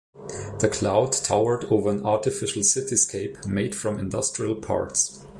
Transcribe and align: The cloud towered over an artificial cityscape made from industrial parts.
The 0.57 0.67
cloud 0.67 1.11
towered 1.11 1.65
over 1.65 1.91
an 1.91 2.03
artificial 2.03 2.63
cityscape 2.63 3.45
made 3.45 3.75
from 3.75 3.99
industrial 3.99 4.55
parts. 4.55 5.23